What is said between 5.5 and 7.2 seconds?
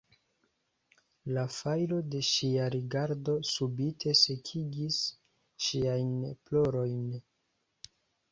ŝiajn plorojn.